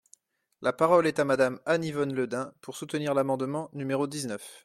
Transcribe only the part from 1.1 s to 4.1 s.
à Madame Anne-Yvonne Le Dain, pour soutenir l’amendement numéro